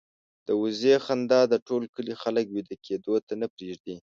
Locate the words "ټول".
1.67-1.83